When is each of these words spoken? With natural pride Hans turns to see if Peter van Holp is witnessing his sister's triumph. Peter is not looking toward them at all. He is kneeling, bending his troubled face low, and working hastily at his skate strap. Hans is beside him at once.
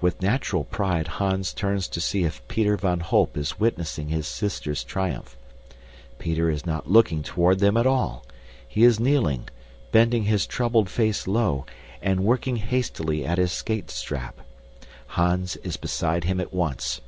With 0.00 0.22
natural 0.22 0.64
pride 0.64 1.06
Hans 1.06 1.52
turns 1.52 1.86
to 1.88 2.00
see 2.00 2.24
if 2.24 2.40
Peter 2.48 2.78
van 2.78 3.00
Holp 3.00 3.36
is 3.36 3.60
witnessing 3.60 4.08
his 4.08 4.26
sister's 4.26 4.82
triumph. 4.82 5.36
Peter 6.18 6.48
is 6.48 6.64
not 6.64 6.90
looking 6.90 7.22
toward 7.22 7.58
them 7.58 7.76
at 7.76 7.86
all. 7.86 8.24
He 8.66 8.84
is 8.84 8.98
kneeling, 8.98 9.50
bending 9.92 10.22
his 10.22 10.46
troubled 10.46 10.88
face 10.88 11.26
low, 11.26 11.66
and 12.00 12.24
working 12.24 12.56
hastily 12.56 13.22
at 13.26 13.36
his 13.36 13.52
skate 13.52 13.90
strap. 13.90 14.38
Hans 15.08 15.56
is 15.56 15.76
beside 15.76 16.24
him 16.24 16.40
at 16.40 16.54
once. 16.54 17.02